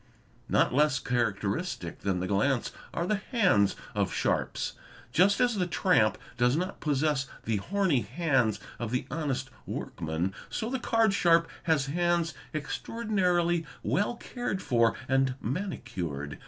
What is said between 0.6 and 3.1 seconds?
less characteristic than the glance are